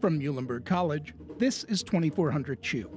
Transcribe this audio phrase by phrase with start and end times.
[0.00, 2.88] From Muhlenberg College, this is 2400 Chew.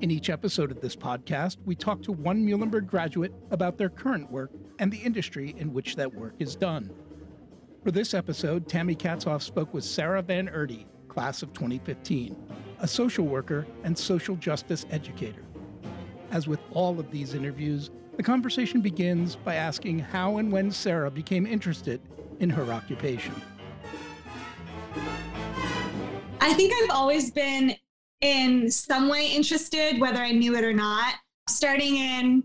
[0.00, 4.28] In each episode of this podcast, we talk to one Muhlenberg graduate about their current
[4.28, 4.50] work
[4.80, 6.90] and the industry in which that work is done.
[7.84, 12.36] For this episode, Tammy Katzoff spoke with Sarah Van Erde, class of 2015,
[12.80, 15.44] a social worker and social justice educator.
[16.32, 21.12] As with all of these interviews, the conversation begins by asking how and when Sarah
[21.12, 22.00] became interested
[22.40, 23.40] in her occupation.
[26.48, 27.76] I think I've always been
[28.22, 31.16] in some way interested, whether I knew it or not.
[31.46, 32.42] Starting in,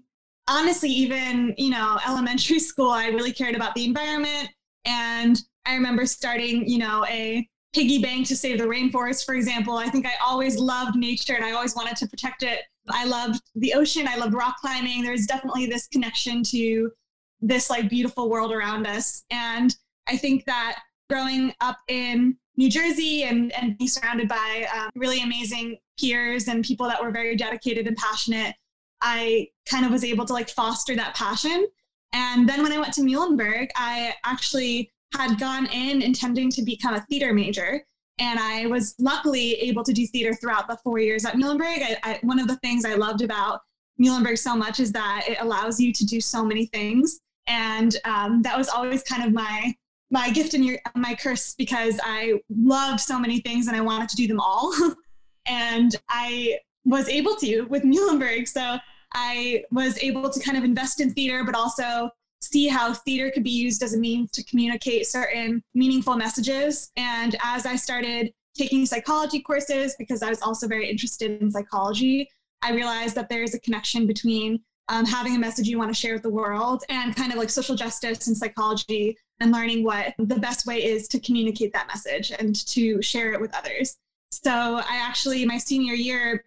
[0.49, 4.49] honestly, even, you know, elementary school, I really cared about the environment.
[4.83, 9.77] And I remember starting, you know, a piggy bank to save the rainforest, for example.
[9.77, 12.59] I think I always loved nature and I always wanted to protect it.
[12.89, 14.05] I loved the ocean.
[14.05, 15.01] I loved rock climbing.
[15.01, 16.91] There's definitely this connection to
[17.39, 19.23] this like beautiful world around us.
[19.31, 19.73] And
[20.09, 25.21] I think that growing up in New Jersey and, and being surrounded by um, really
[25.21, 28.55] amazing peers and people that were very dedicated and passionate,
[29.01, 31.67] I kind of was able to like foster that passion.
[32.13, 36.93] And then when I went to Muhlenberg, I actually had gone in intending to become
[36.93, 37.83] a theater major.
[38.19, 41.81] And I was luckily able to do theater throughout the four years at Muhlenberg.
[41.81, 43.61] I, I, one of the things I loved about
[43.99, 47.19] Muhlenberg so much is that it allows you to do so many things.
[47.47, 49.75] And um, that was always kind of my
[50.13, 54.09] my gift and your, my curse because I loved so many things and I wanted
[54.09, 54.71] to do them all.
[55.47, 58.47] and I was able to with Muhlenberg.
[58.47, 58.77] So
[59.15, 62.11] I was able to kind of invest in theater, but also
[62.43, 66.91] see how theater could be used as a means to communicate certain meaningful messages.
[66.95, 72.29] And as I started taking psychology courses, because I was also very interested in psychology,
[72.61, 76.13] I realized that there's a connection between um, having a message you want to share
[76.13, 80.39] with the world and kind of like social justice and psychology and learning what the
[80.39, 83.97] best way is to communicate that message and to share it with others.
[84.31, 86.45] So I actually, my senior year,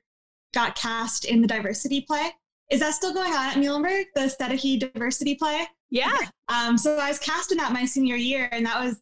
[0.54, 2.30] got cast in the diversity play.
[2.70, 5.66] Is that still going on at Muhlenberg, the Stedehy diversity play?
[5.91, 6.16] Yeah.
[6.48, 9.00] Um, so I was cast in that my senior year, and that was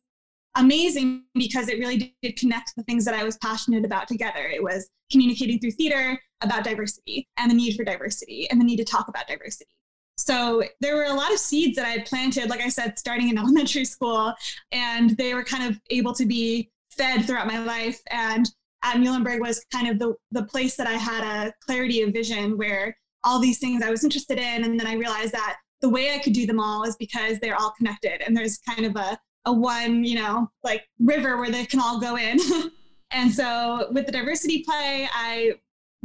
[0.56, 4.47] amazing because it really did connect the things that I was passionate about together.
[4.47, 8.77] It was communicating through theater about diversity and the need for diversity and the need
[8.77, 9.71] to talk about diversity.
[10.17, 13.29] So there were a lot of seeds that I had planted, like I said, starting
[13.29, 14.35] in elementary school,
[14.73, 18.01] and they were kind of able to be fed throughout my life.
[18.11, 18.49] And
[18.85, 22.57] at Muhlenberg was kind of the, the place that I had a clarity of vision
[22.57, 24.65] where all these things I was interested in.
[24.65, 27.57] And then I realized that the way I could do them all is because they're
[27.57, 31.65] all connected and there's kind of a, a one, you know, like river where they
[31.65, 32.39] can all go in.
[33.11, 35.55] and so with the diversity play, I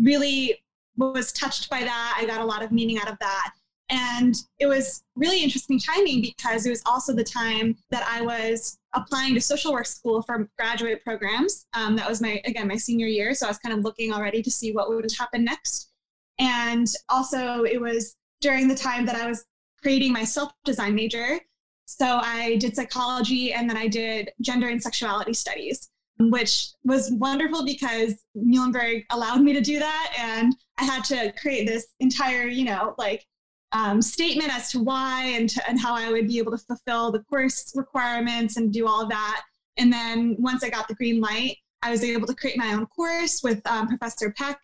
[0.01, 0.57] really
[0.95, 2.17] was touched by that.
[2.17, 3.51] I got a lot of meaning out of that.
[3.89, 8.77] And it was really interesting timing because it was also the time that I was
[8.93, 11.65] applying to social work school for graduate programs.
[11.73, 13.33] Um, that was my, again, my senior year.
[13.33, 15.91] So I was kind of looking already to see what would happen next.
[16.39, 19.45] And also, it was during the time that I was
[19.81, 21.39] creating my self design major.
[21.85, 25.89] So I did psychology and then I did gender and sexuality studies
[26.19, 30.13] which was wonderful because Muhlenberg allowed me to do that.
[30.19, 33.25] And I had to create this entire, you know, like
[33.71, 37.11] um, statement as to why and, to, and how I would be able to fulfill
[37.11, 39.43] the course requirements and do all that.
[39.77, 42.85] And then once I got the green light, I was able to create my own
[42.87, 44.59] course with um, Professor Peck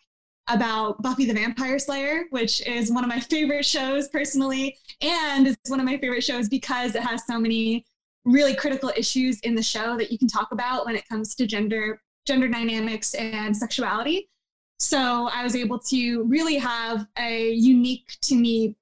[0.48, 4.76] about Buffy the Vampire Slayer, which is one of my favorite shows personally.
[5.00, 7.84] And it's one of my favorite shows because it has so many
[8.24, 11.46] really critical issues in the show that you can talk about when it comes to
[11.46, 14.28] gender gender dynamics and sexuality.
[14.78, 18.74] So I was able to really have a unique to me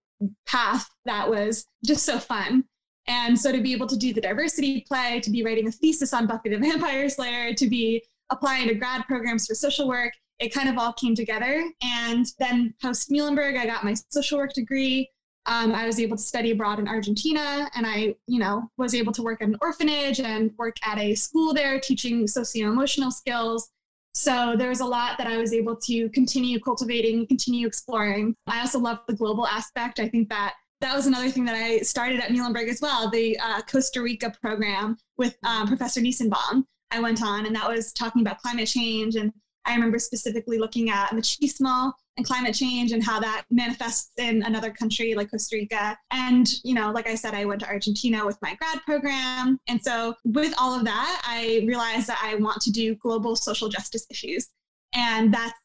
[0.46, 2.64] path that was just so fun.
[3.06, 6.14] And so to be able to do the diversity play, to be writing a thesis
[6.14, 10.54] on Buffy the Vampire Slayer, to be applying to grad programs for social work, it
[10.54, 11.64] kind of all came together.
[11.82, 15.10] And then post Muhlenberg, I got my social work degree.
[15.46, 19.12] Um, I was able to study abroad in Argentina, and I, you know, was able
[19.12, 23.70] to work at an orphanage and work at a school there, teaching socio-emotional skills.
[24.14, 28.34] So there was a lot that I was able to continue cultivating, continue exploring.
[28.46, 29.98] I also love the global aspect.
[29.98, 33.38] I think that that was another thing that I started at Muhlenberg as well, the
[33.38, 36.64] uh, Costa Rica program with um, Professor Nissenbaum.
[36.90, 39.16] I went on, and that was talking about climate change.
[39.16, 39.32] And
[39.64, 44.70] I remember specifically looking at machismo and climate change and how that manifests in another
[44.70, 45.98] country like Costa Rica.
[46.10, 49.58] And, you know, like I said, I went to Argentina with my grad program.
[49.68, 53.68] And so with all of that, I realized that I want to do global social
[53.68, 54.48] justice issues.
[54.94, 55.58] And that's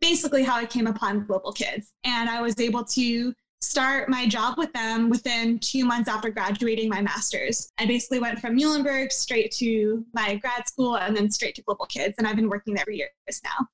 [0.00, 1.92] basically how I came upon Global Kids.
[2.04, 3.32] And I was able to
[3.62, 7.72] start my job with them within two months after graduating my master's.
[7.78, 11.86] I basically went from Muhlenberg straight to my grad school and then straight to Global
[11.86, 12.16] Kids.
[12.18, 13.08] And I've been working there for years
[13.42, 13.66] now.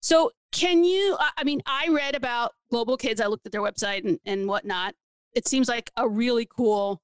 [0.00, 1.16] So, can you?
[1.36, 4.94] I mean, I read about Global Kids, I looked at their website and, and whatnot.
[5.34, 7.00] It seems like a really cool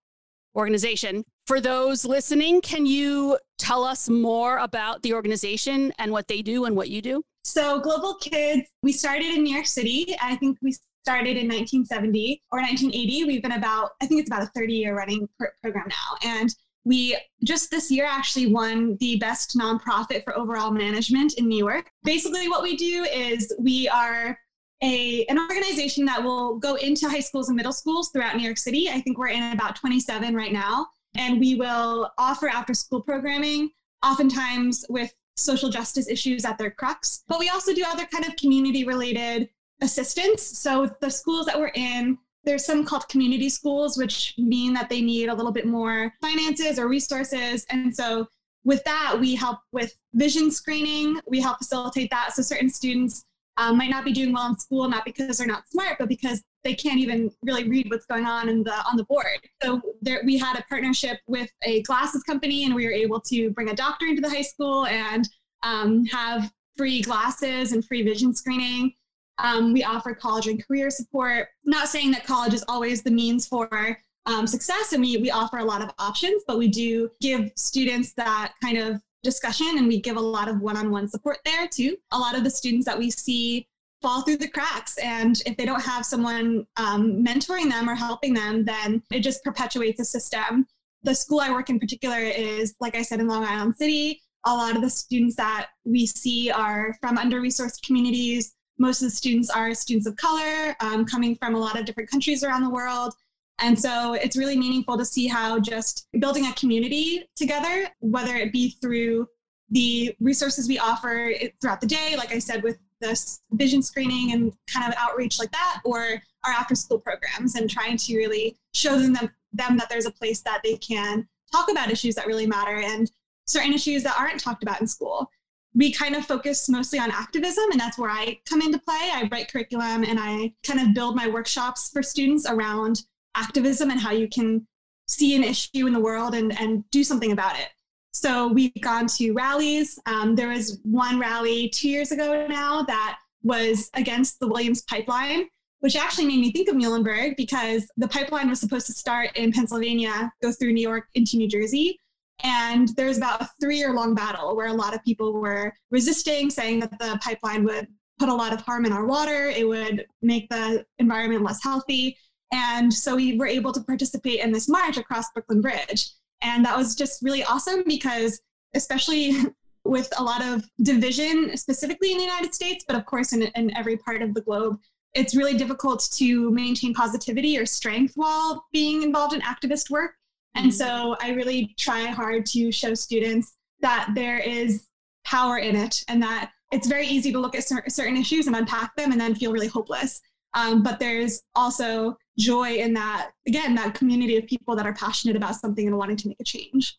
[0.56, 1.24] organization.
[1.46, 6.64] For those listening, can you tell us more about the organization and what they do
[6.64, 7.22] and what you do?
[7.42, 10.16] So, Global Kids, we started in New York City.
[10.22, 10.74] I think we
[11.04, 13.24] started in 1970 or 1980.
[13.24, 16.30] We've been about, I think it's about a 30 year running pr- program now.
[16.30, 21.58] And we just this year actually won the best nonprofit for overall management in New
[21.58, 21.90] York.
[22.02, 24.38] Basically, what we do is we are
[24.82, 28.58] a, an organization that will go into high schools and middle schools throughout New York
[28.58, 28.90] City.
[28.90, 30.86] I think we're in about 27 right now.
[31.16, 33.70] And we will offer after school programming,
[34.04, 37.24] oftentimes with social justice issues at their crux.
[37.28, 39.48] But we also do other kind of community related
[39.80, 40.42] assistance.
[40.42, 45.00] So the schools that we're in, there's some called community schools, which mean that they
[45.00, 47.64] need a little bit more finances or resources.
[47.70, 48.28] And so
[48.64, 51.20] with that, we help with vision screening.
[51.26, 52.34] We help facilitate that.
[52.34, 53.24] So certain students
[53.56, 56.42] um, might not be doing well in school, not because they're not smart, but because
[56.64, 59.26] they can't even really read what's going on in the on the board.
[59.62, 63.50] So there, we had a partnership with a glasses company, and we were able to
[63.50, 65.28] bring a doctor into the high school and
[65.62, 68.94] um, have free glasses and free vision screening.
[69.38, 71.48] Um, we offer college and career support.
[71.64, 75.58] Not saying that college is always the means for um, success, and we we offer
[75.58, 80.00] a lot of options, but we do give students that kind of discussion and we
[80.00, 81.96] give a lot of one-on-one support there too.
[82.12, 83.66] A lot of the students that we see
[84.00, 88.34] fall through the cracks and if they don't have someone um, mentoring them or helping
[88.34, 90.66] them then it just perpetuates the system.
[91.02, 94.20] The school i work in particular is like i said in long island city.
[94.46, 99.14] A lot of the students that we see are from under-resourced communities most of the
[99.14, 102.70] students are students of color um, coming from a lot of different countries around the
[102.70, 103.14] world
[103.60, 108.52] and so it's really meaningful to see how just building a community together, whether it
[108.52, 109.28] be through
[109.70, 114.52] the resources we offer throughout the day, like I said, with this vision screening and
[114.72, 118.98] kind of outreach like that, or our after school programs and trying to really show
[118.98, 122.46] them, them, them that there's a place that they can talk about issues that really
[122.46, 123.10] matter and
[123.46, 125.30] certain issues that aren't talked about in school.
[125.74, 129.10] We kind of focus mostly on activism, and that's where I come into play.
[129.12, 133.02] I write curriculum and I kind of build my workshops for students around
[133.34, 134.66] activism and how you can
[135.08, 137.68] see an issue in the world and, and do something about it.
[138.12, 139.98] So we've gone to rallies.
[140.06, 145.48] Um, there was one rally two years ago now that was against the Williams pipeline,
[145.80, 149.52] which actually made me think of Muhlenberg because the pipeline was supposed to start in
[149.52, 151.98] Pennsylvania, go through New York into New Jersey.
[152.42, 155.72] And there was about a three year long battle where a lot of people were
[155.90, 157.86] resisting, saying that the pipeline would
[158.18, 162.16] put a lot of harm in our water, it would make the environment less healthy.
[162.52, 166.10] And so we were able to participate in this march across Brooklyn Bridge.
[166.42, 168.40] And that was just really awesome because,
[168.74, 169.36] especially
[169.84, 173.76] with a lot of division, specifically in the United States, but of course in, in
[173.76, 174.78] every part of the globe,
[175.14, 180.12] it's really difficult to maintain positivity or strength while being involved in activist work.
[180.54, 184.86] And so I really try hard to show students that there is
[185.24, 188.94] power in it and that it's very easy to look at certain issues and unpack
[188.96, 190.20] them and then feel really hopeless.
[190.54, 195.36] Um, but there's also joy in that, again, that community of people that are passionate
[195.36, 196.98] about something and wanting to make a change.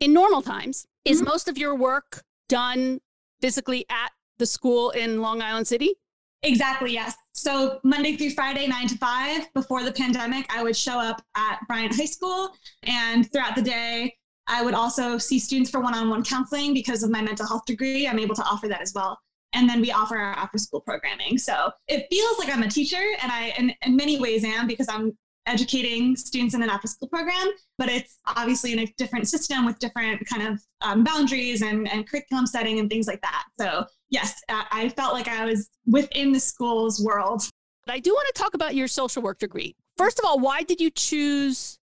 [0.00, 1.28] In normal times, is mm-hmm.
[1.28, 3.00] most of your work done
[3.40, 5.94] physically at the school in Long Island City?
[6.42, 7.14] Exactly, yes.
[7.32, 9.52] So Monday through Friday, nine to five.
[9.54, 12.50] Before the pandemic, I would show up at Bryant High School.
[12.82, 14.16] And throughout the day,
[14.48, 17.64] I would also see students for one on one counseling because of my mental health
[17.64, 18.08] degree.
[18.08, 19.20] I'm able to offer that as well
[19.54, 21.38] and then we offer our after school programming.
[21.38, 24.88] So it feels like I'm a teacher, and I, in, in many ways, am because
[24.88, 29.66] I'm educating students in an after school program, but it's obviously in a different system
[29.66, 33.44] with different kind of um, boundaries and, and curriculum setting and things like that.
[33.58, 37.42] So, yes, I felt like I was within the school's world.
[37.86, 39.74] But I do want to talk about your social work degree.
[39.96, 41.78] First of all, why did you choose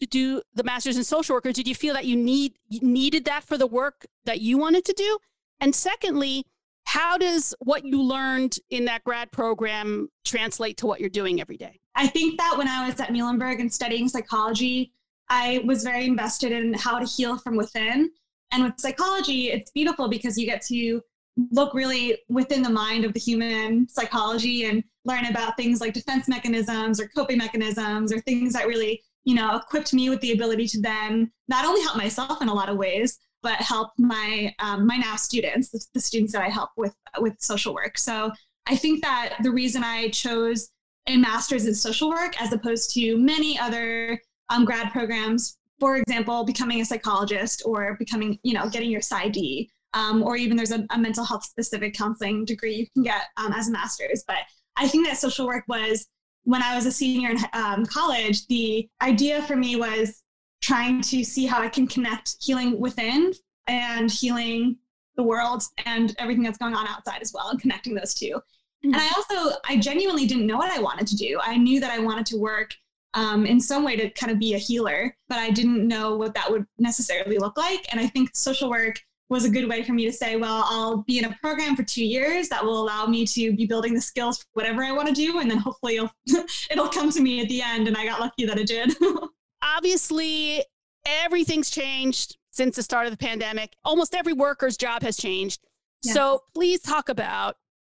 [0.00, 1.46] to do the master's in social work?
[1.46, 4.58] Or did you feel that you need you needed that for the work that you
[4.58, 5.18] wanted to do?
[5.60, 6.44] And secondly,
[6.84, 11.56] how does what you learned in that grad program translate to what you're doing every
[11.56, 11.80] day?
[11.96, 14.92] I think that when I was at Muhlenberg and studying psychology,
[15.30, 18.10] I was very invested in how to heal from within.
[18.52, 21.02] And with psychology, it's beautiful because you get to
[21.50, 26.28] look really within the mind of the human psychology and learn about things like defense
[26.28, 30.66] mechanisms or coping mechanisms or things that really, you know, equipped me with the ability
[30.68, 34.86] to then not only help myself in a lot of ways, but help my um,
[34.86, 37.98] my now students, the, the students that I help with with social work.
[37.98, 38.32] So
[38.66, 40.70] I think that the reason I chose
[41.06, 45.58] a master's in social work as opposed to many other um, grad programs.
[45.80, 50.56] For example, becoming a psychologist or becoming, you know, getting your PsyD, um, or even
[50.56, 54.24] there's a, a, mental health specific counseling degree you can get um, as a master's.
[54.26, 54.38] But
[54.76, 56.06] I think that social work was
[56.42, 60.22] when I was a senior in um, college, the idea for me was
[60.60, 63.32] trying to see how I can connect healing within
[63.66, 64.76] and healing
[65.16, 68.94] the world and everything that's going on outside as well and connecting those 2 mm-hmm.
[68.94, 71.38] And I also, I genuinely didn't know what I wanted to do.
[71.42, 72.74] I knew that I wanted to work
[73.14, 76.34] um, in some way to kind of be a healer, but I didn't know what
[76.34, 77.86] that would necessarily look like.
[77.90, 80.98] And I think social work was a good way for me to say, well, I'll
[80.98, 84.00] be in a program for two years that will allow me to be building the
[84.00, 85.40] skills for whatever I want to do.
[85.40, 86.10] And then hopefully it'll,
[86.70, 87.88] it'll come to me at the end.
[87.88, 88.94] And I got lucky that it did.
[89.62, 90.62] Obviously,
[91.06, 93.74] everything's changed since the start of the pandemic.
[93.84, 95.64] Almost every worker's job has changed.
[96.02, 96.12] Yeah.
[96.12, 97.56] So please talk about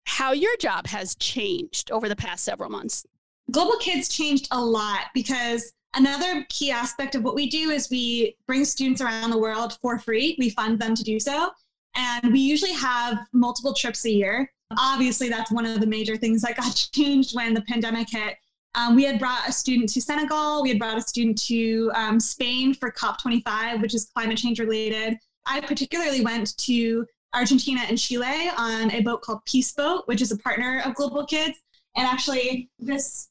[0.07, 3.07] how your job has changed over the past several months.
[3.50, 8.37] Global Kids changed a lot because Another key aspect of what we do is we
[8.47, 10.37] bring students around the world for free.
[10.39, 11.51] We fund them to do so.
[11.95, 14.51] And we usually have multiple trips a year.
[14.79, 18.37] Obviously, that's one of the major things that got changed when the pandemic hit.
[18.75, 20.63] Um, we had brought a student to Senegal.
[20.63, 25.17] We had brought a student to um, Spain for COP25, which is climate change related.
[25.47, 30.33] I particularly went to Argentina and Chile on a boat called Peace Boat, which is
[30.33, 31.59] a partner of Global Kids.
[31.97, 33.29] And actually, this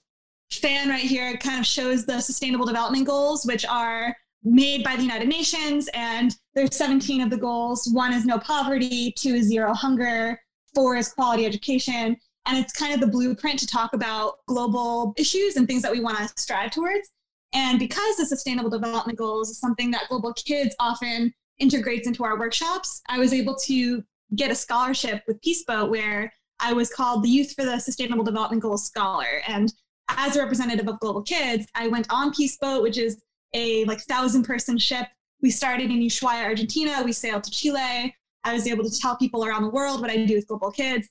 [0.59, 5.01] fan right here kind of shows the sustainable development goals, which are made by the
[5.01, 5.89] United Nations.
[5.93, 7.87] And there's 17 of the goals.
[7.91, 10.39] One is no poverty, two is zero hunger,
[10.73, 12.17] four is quality education.
[12.45, 16.01] And it's kind of the blueprint to talk about global issues and things that we
[16.01, 17.09] want to strive towards.
[17.53, 22.37] And because the sustainable development goals is something that Global Kids often integrates into our
[22.37, 24.03] workshops, I was able to
[24.35, 28.23] get a scholarship with Peace Boat where I was called the Youth for the Sustainable
[28.23, 29.41] Development Goals Scholar.
[29.47, 29.71] And
[30.09, 33.21] as a representative of Global Kids, I went on Peace Boat, which is
[33.53, 35.07] a like thousand person ship.
[35.41, 37.01] We started in Ushuaia, Argentina.
[37.03, 38.15] We sailed to Chile.
[38.43, 41.09] I was able to tell people around the world what I do with Global Kids.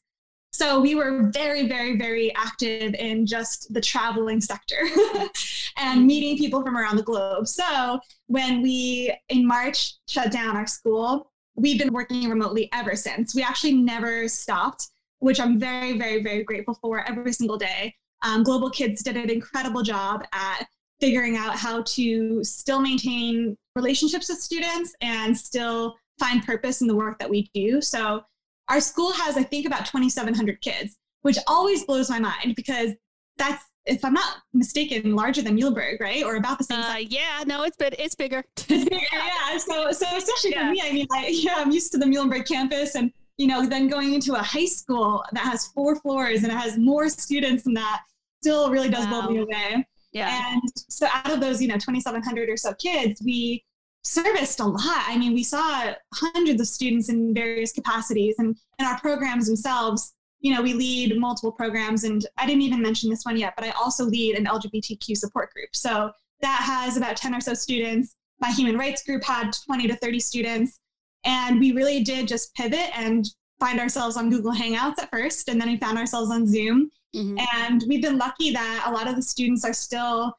[0.55, 4.83] So we were very, very, very active in just the traveling sector
[5.79, 7.49] and meeting people from around the globe.
[7.49, 13.35] So when we in March shut down our school, we've been working remotely ever since.
[13.35, 14.89] We actually never stopped,
[15.21, 17.95] which I'm very, very, very grateful for every single day.
[18.23, 20.67] Um, Global Kids did an incredible job at
[21.01, 26.95] figuring out how to still maintain relationships with students and still find purpose in the
[26.95, 27.81] work that we do.
[27.81, 28.23] So
[28.69, 32.93] our school has, I think, about 2,700 kids, which always blows my mind because
[33.37, 36.23] that's, if I'm not mistaken, larger than Muhlenberg, right?
[36.23, 37.07] Or about the same uh, size.
[37.11, 38.45] Yeah, no, it's bigger.
[38.57, 39.59] it's bigger, yeah.
[39.59, 40.67] So, so especially yeah.
[40.69, 43.67] for me, I mean, I, yeah, I'm used to the Muhlenberg campus, and you know,
[43.67, 47.65] then going into a high school that has four floors and it has more students
[47.65, 48.03] than that
[48.43, 49.23] still really does wow.
[49.23, 49.87] blow me away.
[50.13, 50.53] Yeah.
[50.53, 53.65] And so out of those, you know, 2,700 or so kids, we
[54.03, 55.05] serviced a lot.
[55.07, 60.15] I mean, we saw hundreds of students in various capacities and in our programs themselves,
[60.41, 63.65] you know, we lead multiple programs and I didn't even mention this one yet, but
[63.65, 65.69] I also lead an LGBTQ support group.
[65.73, 68.17] So that has about 10 or so students.
[68.41, 70.81] My human rights group had 20 to 30 students.
[71.25, 73.25] And we really did just pivot and
[73.63, 76.91] find ourselves on Google Hangouts at first, and then we found ourselves on Zoom.
[77.15, 77.39] Mm-hmm.
[77.57, 80.37] And we've been lucky that a lot of the students are still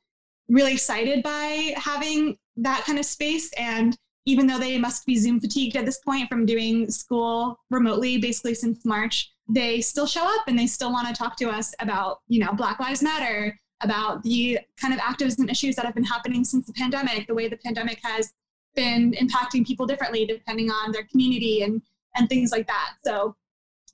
[0.50, 3.52] really excited by having that kind of space.
[3.54, 8.18] And even though they must be Zoom fatigued at this point from doing school remotely
[8.18, 11.74] basically since March, they still show up and they still want to talk to us
[11.80, 16.04] about, you know, Black Lives Matter, about the kind of activism issues that have been
[16.04, 18.32] happening since the pandemic, the way the pandemic has
[18.76, 21.82] been impacting people differently depending on their community and
[22.16, 22.94] and things like that.
[23.04, 23.36] So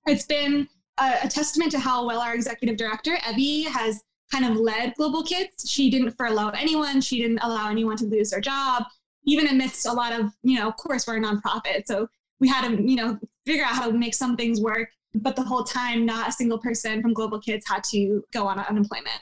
[0.05, 0.67] it's been
[0.99, 4.01] a, a testament to how well our executive director, Evie, has
[4.31, 5.69] kind of led Global Kids.
[5.69, 7.01] She didn't furlough anyone.
[7.01, 8.83] She didn't allow anyone to lose their job,
[9.25, 11.83] even amidst a lot of, you know, of course, we're a nonprofit.
[11.85, 12.07] So
[12.39, 14.89] we had to, you know, figure out how to make some things work.
[15.15, 18.59] But the whole time, not a single person from Global Kids had to go on
[18.59, 19.19] unemployment.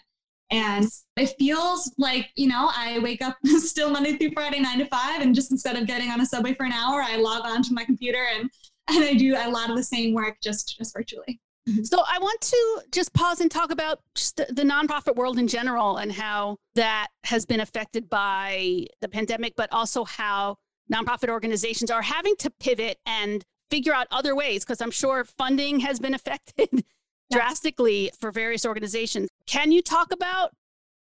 [0.49, 4.85] And it feels like, you know, I wake up still Monday through Friday, nine to
[4.85, 7.63] five, and just instead of getting on a subway for an hour, I log on
[7.63, 8.49] to my computer and
[8.89, 11.41] and I do a lot of the same work just just virtually.
[11.67, 11.83] Mm-hmm.
[11.83, 15.47] So I want to just pause and talk about just the, the, nonprofit world in
[15.47, 20.57] general and how that has been affected by the pandemic, but also how
[20.91, 25.81] nonprofit organizations are having to pivot and figure out other ways because I'm sure funding
[25.81, 26.85] has been affected
[27.31, 29.29] drastically for various organizations.
[29.45, 30.51] Can you talk about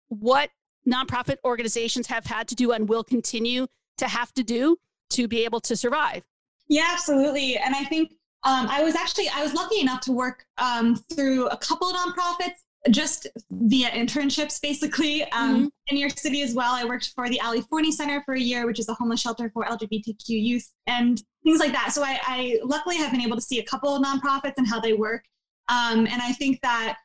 [0.07, 0.49] what
[0.87, 3.67] nonprofit organizations have had to do and will continue
[3.97, 4.77] to have to do
[5.11, 6.23] to be able to survive?
[6.67, 7.57] Yeah, absolutely.
[7.57, 8.13] And I think
[8.45, 11.95] um, I was actually I was lucky enough to work um, through a couple of
[11.95, 12.59] nonprofits
[12.91, 15.23] just via internships, basically.
[15.31, 15.67] Um, mm-hmm.
[15.87, 18.39] In New York City as well, I worked for the Ali Forney Center for a
[18.39, 21.91] year, which is a homeless shelter for LGBTQ youth and things like that.
[21.93, 24.79] So I, I luckily have been able to see a couple of nonprofits and how
[24.79, 25.23] they work.
[25.67, 26.97] Um, and I think that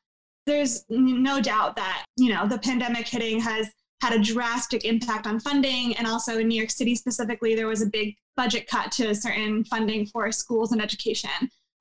[0.47, 3.70] there's no doubt that, you know, the pandemic hitting has
[4.00, 5.95] had a drastic impact on funding.
[5.97, 9.64] And also in New York City specifically, there was a big budget cut to certain
[9.64, 11.30] funding for schools and education,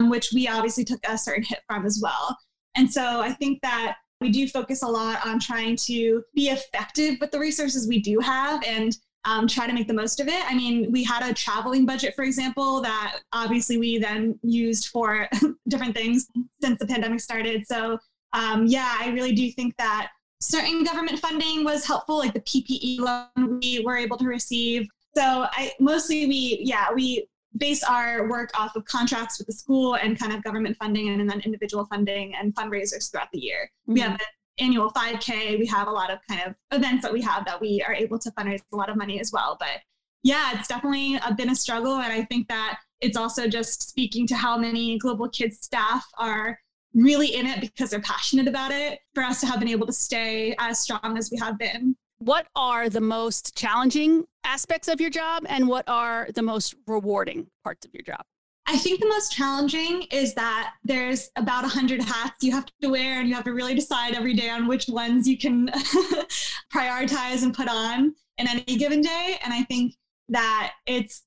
[0.02, 2.38] which we obviously took a certain hit from as well.
[2.76, 7.18] And so I think that we do focus a lot on trying to be effective
[7.22, 10.44] with the resources we do have and um, try to make the most of it.
[10.50, 15.28] I mean, we had a traveling budget, for example, that obviously we then used for
[15.68, 16.28] different things
[16.62, 17.66] since the pandemic started.
[17.68, 17.98] So,
[18.34, 23.00] um, yeah, I really do think that certain government funding was helpful, like the PPE
[23.00, 24.88] loan we were able to receive.
[25.16, 27.28] So, I mostly we, yeah, we
[27.58, 31.30] base our work off of contracts with the school and kind of government funding and,
[31.30, 33.70] then individual funding and fundraisers throughout the year.
[33.84, 33.94] Mm-hmm.
[33.94, 34.20] We have an
[34.60, 35.58] annual 5K.
[35.58, 38.20] We have a lot of kind of events that we have that we are able
[38.20, 39.58] to fundraise a lot of money as well.
[39.60, 39.82] But
[40.24, 41.96] yeah, it's definitely been a struggle.
[41.96, 46.60] And I think that it's also just speaking to how many Global Kids staff are
[46.94, 49.94] really in it because they're passionate about it for us to have been able to
[49.94, 51.96] stay as strong as we have been.
[52.18, 57.48] What are the most challenging aspects of your job and what are the most rewarding
[57.64, 58.26] parts of your job?
[58.72, 63.20] I think the most challenging is that there's about 100 hats you have to wear,
[63.20, 65.70] and you have to really decide every day on which ones you can
[66.74, 69.40] prioritize and put on in any given day.
[69.44, 69.96] And I think
[70.30, 71.24] that it's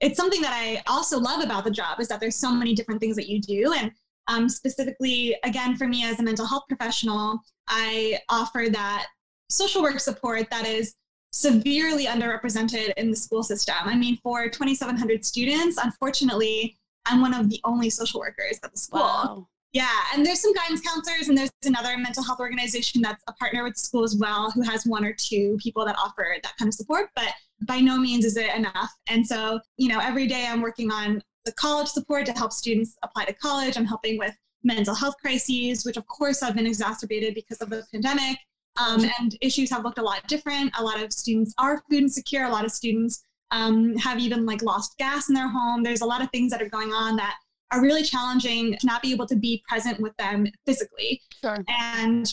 [0.00, 3.00] it's something that I also love about the job is that there's so many different
[3.00, 3.72] things that you do.
[3.76, 3.90] And
[4.28, 9.06] um, specifically, again, for me as a mental health professional, I offer that
[9.48, 10.94] social work support that is
[11.32, 13.74] severely underrepresented in the school system.
[13.84, 18.78] I mean, for 2,700 students, unfortunately, I'm one of the only social workers at the
[18.78, 19.00] school.
[19.00, 19.48] Wow.
[19.72, 23.62] Yeah, and there's some guidance counselors, and there's another mental health organization that's a partner
[23.62, 26.68] with the school as well, who has one or two people that offer that kind
[26.68, 27.10] of support.
[27.14, 27.28] But
[27.66, 28.90] by no means is it enough.
[29.08, 32.98] And so, you know, every day I'm working on the college support to help students
[33.02, 33.78] apply to college.
[33.78, 37.84] I'm helping with mental health crises, which of course have been exacerbated because of the
[37.92, 38.36] pandemic.
[38.76, 40.70] Um, and issues have looked a lot different.
[40.78, 42.44] A lot of students are food insecure.
[42.44, 45.82] A lot of students um, have even like lost gas in their home.
[45.82, 47.36] There's a lot of things that are going on that
[47.70, 51.22] are really challenging to not be able to be present with them physically.
[51.40, 51.64] Sure.
[51.68, 52.30] And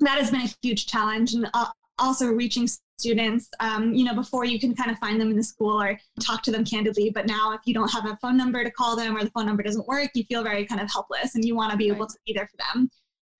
[0.00, 1.34] that has been a huge challenge.
[1.34, 1.66] And uh,
[1.98, 5.42] also reaching students, um, you know, before you can kind of find them in the
[5.42, 7.10] school or talk to them candidly.
[7.10, 9.46] But now, if you don't have a phone number to call them or the phone
[9.46, 11.96] number doesn't work, you feel very kind of helpless and you want to be right.
[11.96, 12.90] able to be there for them.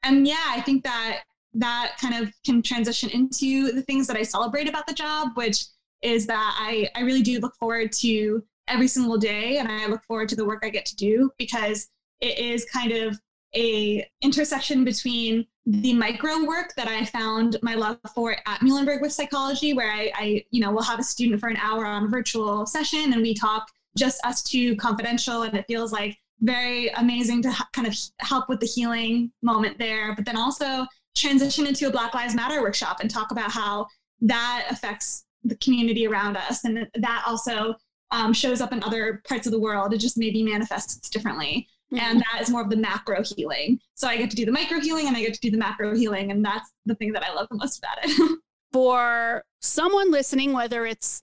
[0.02, 1.22] And yeah, I think that
[1.54, 5.64] that kind of can transition into the things that I celebrate about the job, which
[6.02, 10.02] is that I, I really do look forward to every single day and I look
[10.04, 11.88] forward to the work I get to do because
[12.20, 13.18] it is kind of
[13.54, 19.12] a intersection between the micro work that I found my love for at Muhlenberg with
[19.12, 22.08] psychology, where I, I, you know, will have a student for an hour on a
[22.08, 23.66] virtual session and we talk
[23.98, 28.48] just us two confidential and it feels like very amazing to ha- kind of help
[28.48, 30.14] with the healing moment there.
[30.14, 33.86] But then also transition into a Black Lives Matter workshop and talk about how
[34.20, 36.64] that affects the community around us.
[36.64, 37.74] And that also
[38.12, 39.92] um, shows up in other parts of the world.
[39.92, 41.68] It just maybe manifests differently.
[41.92, 42.04] Mm-hmm.
[42.04, 43.78] And that is more of the macro healing.
[43.94, 45.94] So I get to do the micro healing and I get to do the macro
[45.94, 46.30] healing.
[46.32, 48.38] And that's the thing that I love the most about it.
[48.72, 51.22] For someone listening, whether it's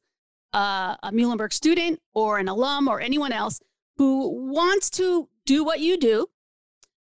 [0.54, 3.62] uh, a Muhlenberg student or an alum or anyone else
[3.98, 6.28] who wants to do what you do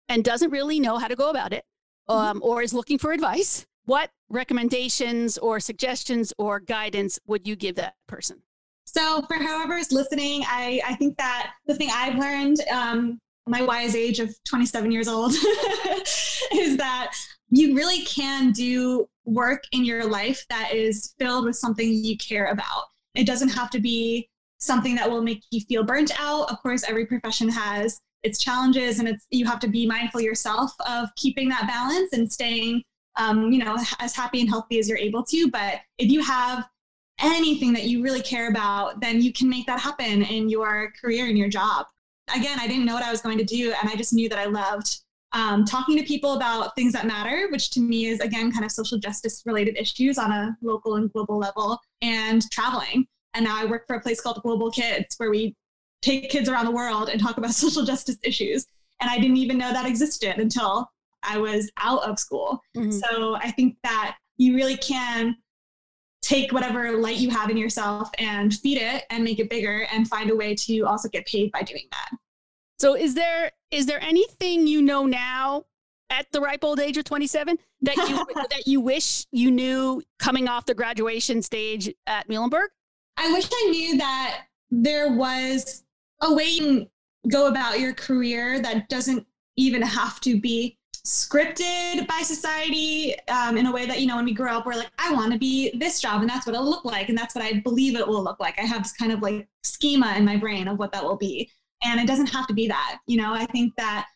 [0.09, 1.63] and doesn't really know how to go about it,
[2.09, 7.75] um, or is looking for advice, what recommendations or suggestions or guidance would you give
[7.75, 8.41] that person?
[8.85, 13.61] So, for whoever is listening, I, I think that the thing I've learned, um, my
[13.61, 15.31] wise age of 27 years old,
[16.53, 17.13] is that
[17.49, 22.47] you really can do work in your life that is filled with something you care
[22.47, 22.85] about.
[23.15, 26.49] It doesn't have to be something that will make you feel burnt out.
[26.49, 30.71] Of course, every profession has its challenges and it's you have to be mindful yourself
[30.87, 32.83] of keeping that balance and staying
[33.17, 36.67] um, you know as happy and healthy as you're able to but if you have
[37.19, 41.25] anything that you really care about then you can make that happen in your career
[41.27, 41.85] and your job
[42.35, 44.39] again i didn't know what i was going to do and i just knew that
[44.39, 44.99] i loved
[45.33, 48.71] um, talking to people about things that matter which to me is again kind of
[48.71, 53.63] social justice related issues on a local and global level and traveling and now i
[53.63, 55.55] work for a place called global kids where we
[56.01, 58.65] take kids around the world and talk about social justice issues.
[58.99, 60.89] And I didn't even know that existed until
[61.23, 62.61] I was out of school.
[62.75, 62.91] Mm-hmm.
[62.91, 65.35] So I think that you really can
[66.31, 70.07] take whatever light you have in yourself and feed it and make it bigger and
[70.07, 72.17] find a way to also get paid by doing that.
[72.79, 75.65] So is there is there anything you know now
[76.09, 80.47] at the ripe old age of 27 that you that you wish you knew coming
[80.47, 82.67] off the graduation stage at Muhlenberg?
[83.17, 85.83] I wish I knew that there was
[86.21, 86.89] a way you can
[87.29, 93.65] go about your career that doesn't even have to be scripted by society um, in
[93.65, 95.75] a way that you know when we grow up we're like i want to be
[95.79, 98.23] this job and that's what it'll look like and that's what i believe it will
[98.23, 98.59] look like.
[98.59, 101.49] I have this kind of like schema in my brain of what that will be
[101.83, 103.33] and it doesn't have to be that you know?
[103.33, 104.07] I think that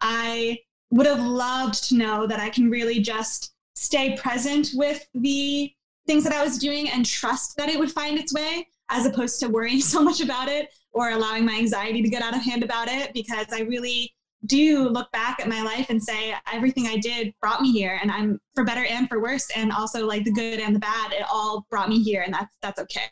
[0.00, 0.56] i
[0.90, 5.72] would have loved to know that i can really just stay present with the
[6.06, 9.40] things that i was doing and trust that it would find its way as opposed
[9.40, 12.62] to worrying so much about it or allowing my anxiety to get out of hand
[12.62, 14.12] about it because i really
[14.46, 18.10] do look back at my life and say everything I did brought me here and
[18.10, 21.24] I'm for better and for worse and also like the good and the bad it
[21.30, 23.08] all brought me here and that's that's okay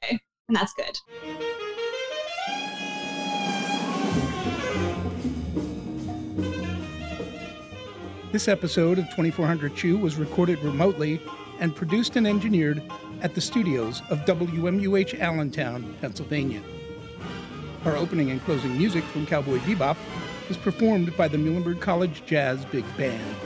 [0.49, 0.97] and that's good.
[8.33, 11.21] This episode of 2400 Chew was recorded remotely
[11.59, 12.83] and produced and engineered
[13.23, 16.62] at the studios of WMUH Allentown, Pennsylvania.
[17.85, 19.97] Our opening and closing music from Cowboy Bebop
[20.48, 23.45] is performed by the Muhlenberg College Jazz Big Band.